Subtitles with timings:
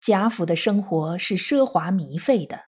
[0.00, 2.64] 贾府的生活是奢华糜费的，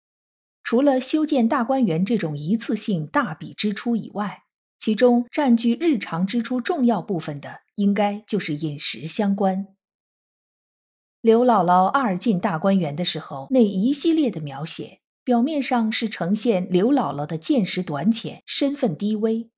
[0.62, 4.42] 除了修建大观园这种一次性大笔支出以外，
[4.78, 9.68] 其中占据日常支出重要部分的，应该就是饮食相关。
[11.20, 19.48] 刘姥姥二进大观园的时候，那一系列的描写，表面上是呈现刘姥姥的见识短浅、身份低微，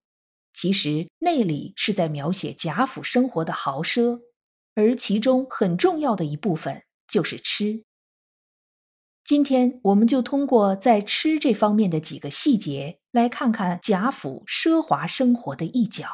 [0.53, 4.21] 其实内里是在描写贾府生活的豪奢，
[4.75, 7.85] 而其中很重要的一部分就是吃。
[9.25, 16.09] 今天我们就通过在吃这方面的几个细节，来看看贾府奢华生活的一角。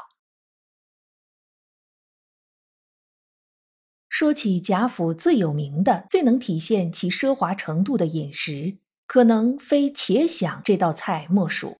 [4.08, 11.78] 说起贾府最有名的、最能体现其奢华程度的饮食，可能非茄想这道菜莫属。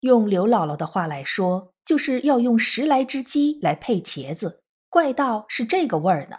[0.00, 6.38] 用刘姥姥的话来说，就是要用十来只鸡来配茄子，怪道是这个味儿呢。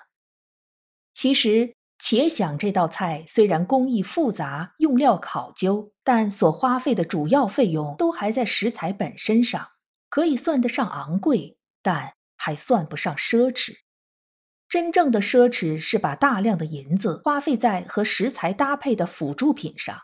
[1.14, 1.76] 其实，
[2.08, 9.70] 且想这道菜虽然工艺复杂、用料考究，但所花费的主要费用都还在食材本身上，
[10.08, 13.78] 可以算得上昂贵，但还算不上奢侈。
[14.70, 19.98] 真正的奢侈是把大量的银子花费在和食材搭配的辅助品上。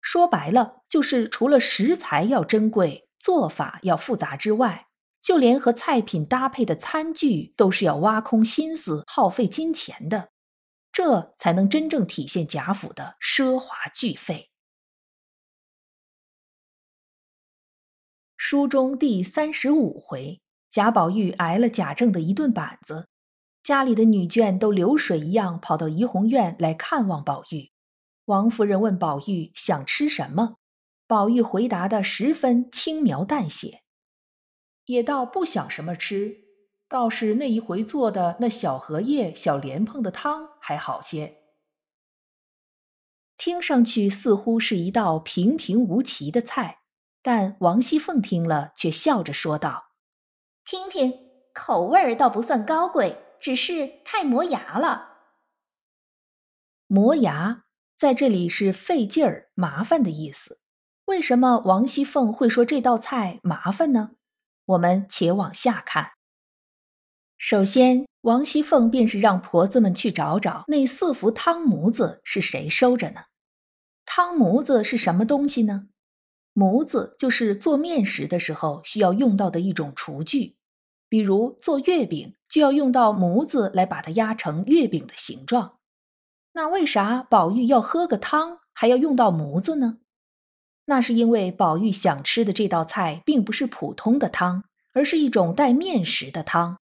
[0.00, 4.86] 说白了，就是除了食材要珍贵、做法要复杂之外，
[5.20, 10.28] 就连和菜品搭配的餐具都是要挖空心思、耗费金钱的，
[10.98, 14.50] 这才能真正体现贾府的奢华巨费。
[18.36, 23.06] 书中第三十五回，贾宝玉挨了贾政的一顿板子。
[23.62, 27.70] 家里的女眷都流水一样跑到怡红院来看望宝玉。
[28.24, 30.56] 王夫人问宝玉想吃什么，
[31.06, 33.84] 宝玉回答的十分轻描淡写，
[34.86, 36.47] 也倒不想什么吃，
[36.88, 41.38] 倒是那一回做的那小荷叶、小莲蓬的汤还好些。
[43.36, 46.80] 听上去似乎是一道平平无奇的菜，
[47.22, 49.90] 但王熙凤听了却笑着说道
[50.64, 51.12] ：“听听，
[51.54, 55.10] 口味儿倒不算高贵。”只是太磨牙了。
[56.88, 57.66] 磨牙
[57.96, 60.58] 在这里是费劲儿、麻烦的意思。
[61.04, 64.16] 为什么王熙凤会说这道菜麻烦呢？
[64.64, 66.14] 我们且往下看。
[67.38, 73.20] 首先，王熙凤便是让婆子们去找找那四幅汤模子是谁收着呢？
[74.04, 75.86] 汤模子是什么东西呢？
[76.52, 80.56] 模子就是做面食的时候需要用到的一种厨具。
[81.08, 85.78] 比如做月饼就要用到模子来把它压成月饼的形状，
[86.54, 89.98] 那为啥宝玉要喝个汤还要用到模子呢？
[90.86, 96.78] 那是因为宝玉想吃的这道菜并不是普通的汤，而是一种带面食的汤，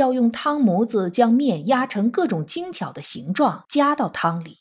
[0.00, 4.60] 要用汤模子将面压成各种精巧的形状加到汤里。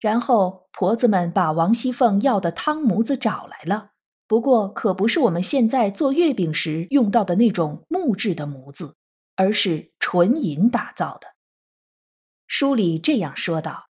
[0.00, 3.92] 然后婆子们把王熙凤要的汤模子找来了。
[4.26, 8.96] 不过，可不是我们现在做月饼时用到的那种木质的模子，
[9.36, 11.28] 而是纯银打造的。
[12.46, 13.88] 书里这样说道：“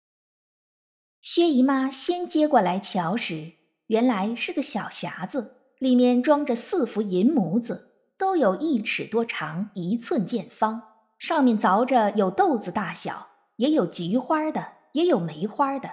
[1.22, 3.54] 薛姨妈先接过来瞧时，
[3.88, 7.89] 原来是个小匣子，里面装着四幅银模子，
[8.20, 10.84] 都有一尺多长，一寸见方，
[11.18, 15.90] 上面凿着有豆子大小，也有菊花的，也有梅花的，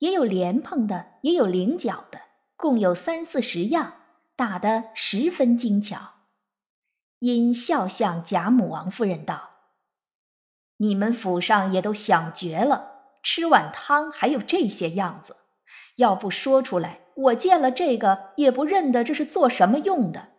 [0.00, 2.22] 也有莲蓬的，也有菱角的。”
[2.58, 3.92] 共有三四十样，
[4.34, 6.14] 打得十分精巧。
[7.20, 9.50] 因笑向贾母、王夫人道
[10.78, 15.36] ：“你们府上也都想绝了，吃碗汤还有这些样子，
[15.98, 20.30] 要不说出来，我见了这个也不认得这是做什么用的。”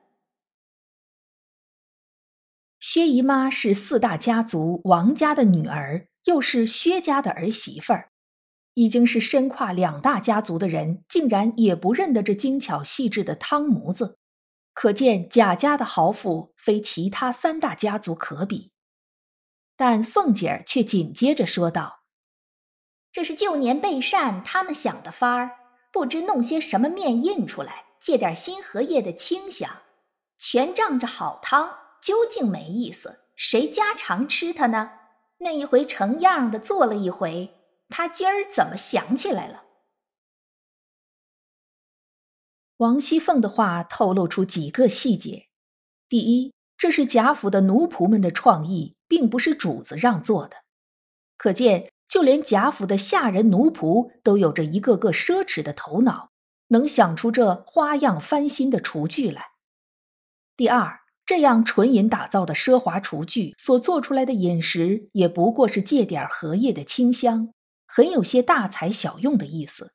[2.91, 8.09] 薛姨妈是四大家族王家的女儿，又是薛家的儿媳妇儿。
[8.74, 14.18] 已经是身跨两大家族的人，竟然也不认得这精巧细致的汤模子，
[14.74, 18.71] 可见贾家的豪富非其他三大家族可比。
[19.77, 22.00] 但凤姐儿却紧接着说道
[23.13, 25.51] ：“这是旧年备膳他们想的法儿，
[25.94, 29.69] 不知弄些什么面印出来，借点新荷叶的清香，
[30.39, 33.19] 全仗着好汤，究竟没意思。
[33.35, 34.91] 谁家常吃它呢？
[35.39, 37.55] 那一回成样的做了一回。”
[37.89, 39.63] 他今儿怎么想起来了？
[42.77, 45.47] 王熙凤的话透露出几个细节：
[46.07, 50.57] 第一，这是贾府的奴仆们的创意，并不是主子让做的。
[51.35, 56.29] 可见，就连贾府的下人奴仆都有着一个个奢侈的头脑，
[56.67, 59.53] 能想出这花样翻新的厨具来。
[60.55, 60.99] 第二，
[61.29, 67.53] 这样纯银打造的奢华厨具所做出来的饮食，也不过是借点荷叶的清香，
[67.85, 69.93] 很有些大材小用的意思。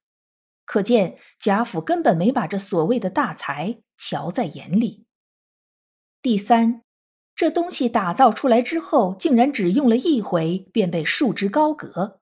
[0.65, 5.07] 可见贾府根本没把这所谓的大才瞧在眼里。
[6.23, 6.83] 第三，
[7.35, 12.21] 这东西打造出来之后，竟然只用了一回便被束之高阁，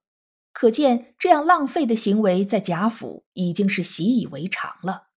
[0.54, 5.08] 可见这样浪费的行为在贾府已经是习以为常了。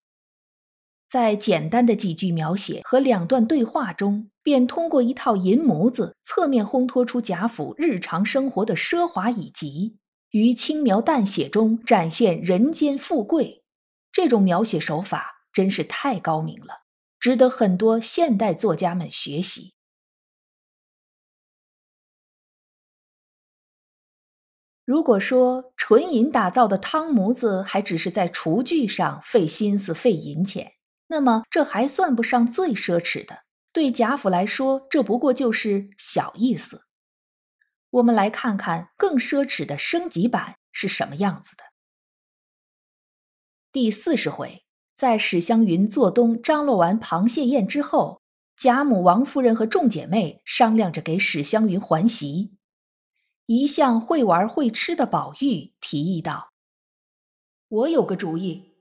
[1.15, 9.97] 在简单的几句描写和两段对话中，便通过一套银模子，侧面烘托出贾府日常生活的奢华以及。
[10.31, 13.63] 于轻描淡写中展现人间富贵，
[14.11, 16.83] 这种描写手法真是太高明了，
[17.17, 19.73] 值得很多现代作家们学习。
[24.83, 30.73] 如果说纯银打造的汤模子还只是在厨具上费心思费银钱，
[31.07, 33.43] 那么这还算不上最奢侈的。
[33.71, 36.85] 对贾府来说，这不过就是小意思。
[37.89, 41.63] 我们来看看更奢侈的升级版是什么样子的。
[43.71, 44.63] 第四十回，
[44.93, 48.21] 在史湘云做东张罗完螃蟹宴之后，
[48.55, 52.55] 贾母、王夫人和众姐妹商量着给史湘云还席。
[53.47, 56.53] 一向会玩会吃的宝玉提议道
[57.67, 58.71] ：“我有个主意，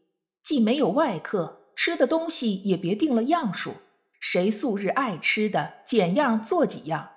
[0.43, 3.75] 既没有外客，吃的东西也别定了样数，
[4.21, 7.11] 谁素日爱吃的，拣样做几样，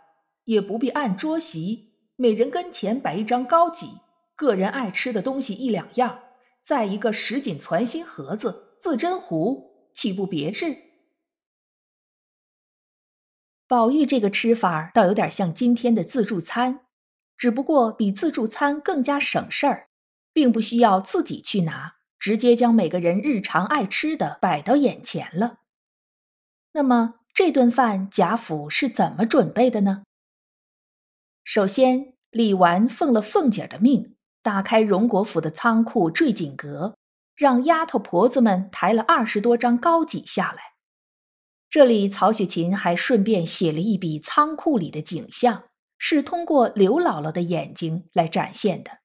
[0.46, 1.88] 也不必按桌席。”
[2.20, 4.00] 每人跟前摆一张高几，
[4.36, 6.24] 个人爱吃的东西一两样，
[6.64, 10.76] 再一个什锦攒心盒子、自珍壶，岂不别致？
[13.68, 16.88] 宝玉这个吃法倒有点像今天的自助餐，
[17.38, 19.90] 只不过比自助餐更加省事儿，
[20.34, 25.60] 并不需要自己去拿，直接将每个人日常爱吃的摆到眼前了。
[26.74, 30.04] 那么这顿饭贾府是怎么准备的呢？
[31.44, 36.98] 首先，李纨奉了凤姐的命，打开荣国府的仓库坠锦阁，
[37.36, 40.74] 让丫头婆子们抬了二十多张高几下来。
[41.70, 45.64] 这里，曹雪芹还顺便写了一笔仓库里的景象，
[45.98, 49.00] 是通过刘姥姥的眼睛来展现的。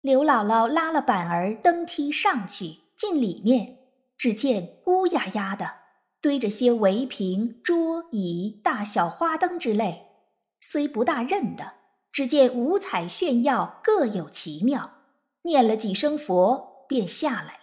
[0.00, 3.78] 刘姥姥拉了板儿登梯上去，进里面，
[4.16, 5.74] 只见乌压压的，
[6.20, 10.06] 堆着些围屏、桌椅、大小花灯之类。
[10.60, 11.74] 虽不大认得，
[12.12, 14.92] 只见五彩炫耀，各有奇妙。
[15.42, 17.58] 念了几声佛，便下来了。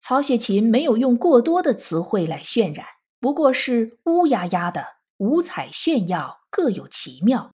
[0.00, 2.86] 曹雪芹没有用过多的词汇来渲染，
[3.20, 7.52] 不过是乌压压的，五彩炫耀，各有奇妙，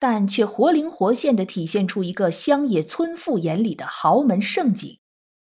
[0.00, 4.98] 但却活灵活现的体现出一个乡野村妇眼里的豪门盛景。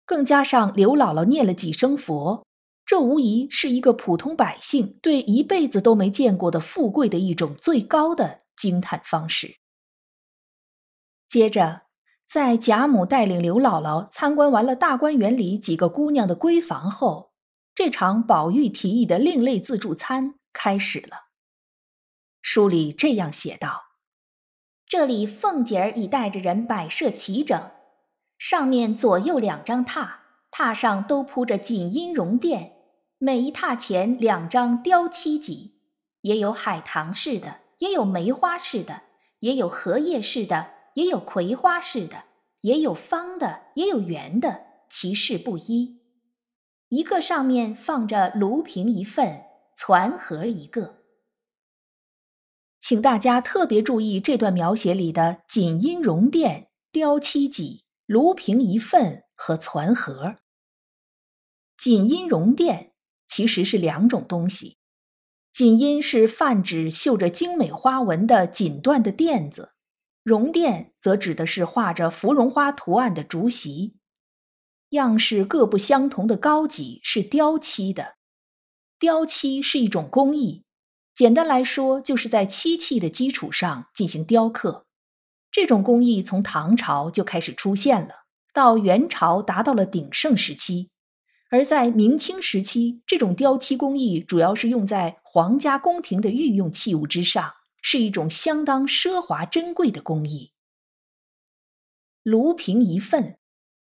[0.06, 2.48] 更加上刘姥姥念了几声佛。
[2.86, 9.58] 这无疑是一个普通百姓对一辈子都没见过的富贵的一种最高的惊叹方式。
[11.28, 11.82] 接着，
[12.26, 17.34] 在贾母带领刘姥姥参观完了大观园里几个姑娘的闺房后，
[17.76, 21.28] 这场宝玉提议的另类自助餐开始了。
[22.42, 23.82] 书里这样写道
[24.88, 27.72] ：“这里凤姐儿已带着人摆设齐整，
[28.38, 30.08] 上面左右两张榻，
[30.50, 32.74] 榻上都铺着锦阴绒垫。”
[33.20, 35.74] 每一榻前两张雕漆几，
[36.22, 39.02] 也有海棠式的，也有梅花式的，
[39.40, 42.26] 也有荷叶式的，也有葵花式的，
[42.62, 46.00] 也有方的，也有圆的，其式不一。
[46.90, 50.98] 一个上面放着炉瓶一份，攒盒一个。
[52.88, 60.38] 请大家特别注意这段描写里的锦阴绒垫、雕漆几、炉瓶一份和攒盒。
[61.78, 62.94] 锦阴绒垫。
[63.28, 64.78] 其实是两种东西，
[65.52, 69.74] 锦阴是泛指绣着精美花纹的锦缎的垫子，
[70.24, 73.98] 绒垫则指的是画着芙蓉花图案的竹席，
[74.92, 78.16] 样式各不相同的高几是雕漆的。
[78.98, 80.64] 雕漆是一种工艺，
[81.18, 84.86] 简单来说就是在漆器的基础上进行雕刻。
[85.52, 88.10] 这种工艺从唐朝就开始出现了，
[88.54, 90.92] 到元朝达到了鼎盛时期。
[91.50, 100.52] 而在明清时期，这种雕漆工艺主要是用在皇家宫廷的御用器物之上，是一种相当奢华珍贵的工艺。
[102.22, 103.40] 炉瓶一份，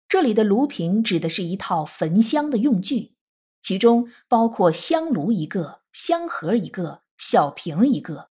[0.09, 3.17] 这里的炉瓶指的是一套焚香的用具，
[3.61, 8.28] 其中包括香炉一个、香盒一个、小瓶一个。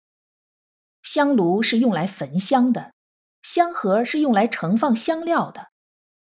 [1.02, 2.94] 香炉是用来焚香的，
[3.42, 5.70] 香盒是用来盛放香料的，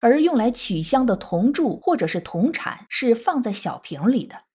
[0.00, 4.47] 而用来取香的铜柱或者是铜铲是放在小瓶里的。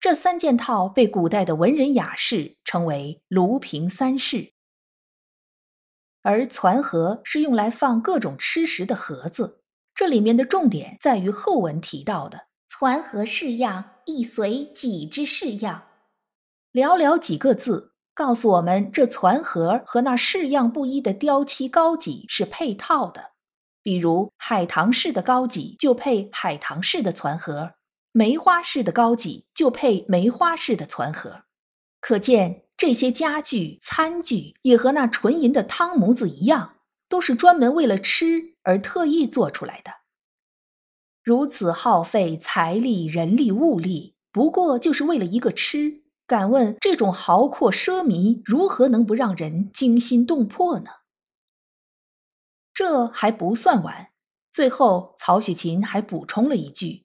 [0.00, 4.52] 这三件套被古代的文人雅士称为“炉瓶三式”，
[6.22, 9.62] 而攒盒是用来放各种吃食的盒子。
[9.94, 15.84] 这里面的重点在于后文提到的“攒盒式样，亦随己之式样”，
[16.74, 23.30] 寥寥几个字告诉我们，这攒盒和那式样不一的雕漆高脊是配套的。
[23.80, 27.74] 比如海棠式的高脊就配海棠式的攒盒。
[28.10, 31.42] 梅花式的高脊就配梅花式的攒盒，
[32.00, 36.74] 可见这些家具、餐具也和那纯银的汤模子一样，
[37.08, 39.92] 都是专门为了吃而特意做出来的。
[41.22, 46.03] 如此耗费财力、人力、物力，不过就是为了一个吃。
[46.26, 50.90] 敢问这种豪阔奢靡，如何能不让人惊心动魄呢？
[52.72, 54.08] 这还不算完，
[54.50, 57.04] 最后曹雪芹还补充了一句。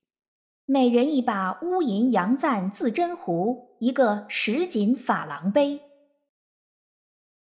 [0.65, 5.81] 每人一把乌银杨赞自珍壶，一个石锦珐琅杯。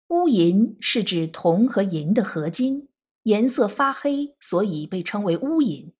[0.09, 2.89] 乌银是指铜和银的合金，
[3.23, 5.93] 颜色发黑，所以被称为乌银。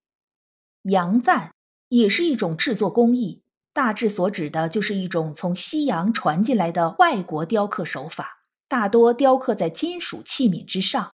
[0.84, 1.54] 杨赞
[1.90, 11.12] 也是一种制作工艺，大致所指的就是一种从西洋传进来的外国雕刻手法，大多雕刻在金属器皿之上。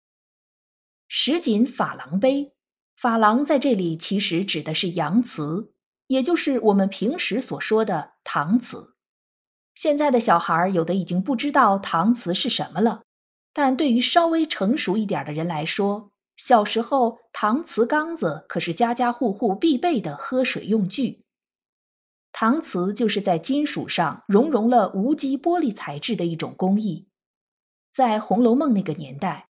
[1.08, 2.52] 石锦珐琅杯，
[2.98, 5.72] 珐琅在这里其实指的是洋瓷。
[6.08, 8.96] 也就是我们平时所说的搪瓷。
[9.74, 13.02] 现在的小孩有的已经不知道搪瓷是什么了，
[13.54, 21.21] 但对于稍微成熟一点的人来说，小时候搪瓷缸子可是家家户户必备的喝水用具。
[22.32, 27.08] 搪瓷就是在金属上熔融了无机玻璃材质的一种工艺。
[27.92, 29.48] 在《红楼梦》那个年代，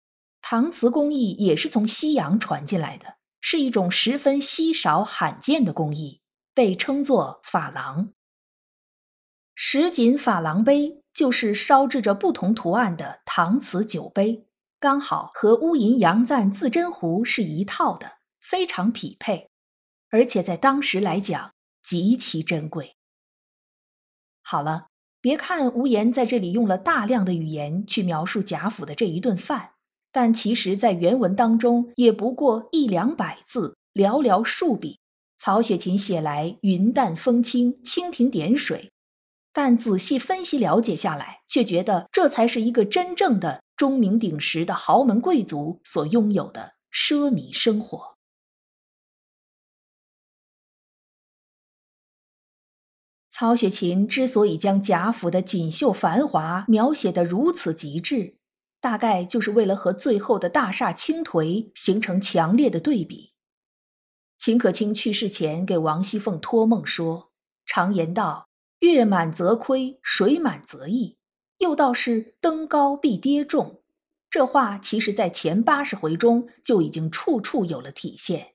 [0.42, 6.22] 搪瓷工艺也是从西洋传进来的，是一种十分稀少罕见的工艺。
[6.54, 8.14] 被称作珐琅，
[9.56, 14.48] 石锦珐琅杯就是烧制着不同图案的搪瓷酒杯，
[14.80, 19.50] 刚好和乌银杨赞自珍壶是一套的，非常匹配，
[20.10, 21.55] 而且在当时来讲
[21.86, 22.96] 极其珍贵。
[24.42, 24.88] 好了，
[25.22, 29.72] 别看无言在这里用了大量的语言去描述贾府的这一顿饭，
[30.12, 35.00] 但其实，在原文当中也不过一两百字，寥寥数笔。
[35.38, 38.92] 曹雪芹写来云淡风轻、蜻蜓点水，
[39.52, 48.15] 但仔细分析了解下来，却觉得这才是一个真正的钟鸣鼎食的豪门贵族所拥有的奢靡生活。
[53.38, 58.38] 曹雪芹之所以将贾府的锦绣繁华描写的如此极致，
[58.80, 63.34] 大概就是为了和最后的大厦倾颓形成强烈的对比。
[64.38, 67.34] 秦可卿去世前给王熙凤托梦说
[67.68, 68.48] ：“常言道，
[68.80, 71.18] 月满则亏，水满则溢。
[71.58, 73.82] 又道是登高必跌重。”
[74.32, 78.54] 这话其实在前八十回中就已经处处有了体现。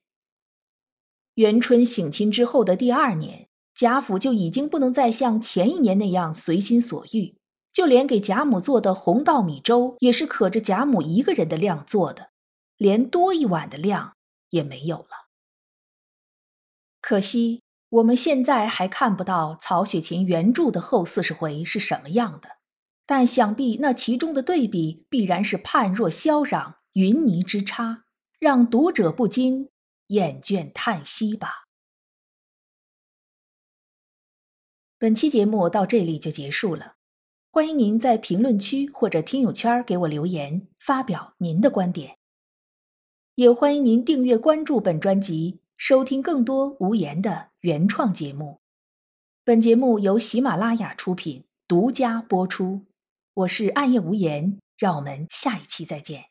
[1.35, 3.50] 元春省亲之后的第二年，
[3.81, 7.39] 贾府就已经不能再像前一年那样随心所欲，
[7.73, 12.29] 就连给贾母做的红稻米粥也是可着贾母一个人的量做的，
[12.77, 14.17] 连多一碗的量
[14.51, 15.31] 也没有了。
[17.01, 22.51] 可惜，我们现在还看不到曹雪芹原著的后四十回是什么样的，
[23.07, 28.05] 但想必那其中的对比必然是判若霄壤、云泥之差，
[28.39, 29.71] 让读者不禁
[30.09, 31.70] 厌倦叹息吧。
[35.01, 36.97] 本期节目到这里就结束了，
[37.51, 42.19] 欢迎您在评论区或者听友圈给我留言，发表您的观点，
[43.35, 45.61] 也欢迎您订阅关注本专辑。
[45.79, 48.61] 收听更多无言的原创节目，
[49.43, 52.85] 本节目由喜马拉雅出品，独家播出。
[53.33, 56.30] 我是暗夜无言，让我们下一期再见。